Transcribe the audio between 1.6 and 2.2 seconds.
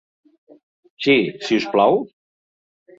us plau?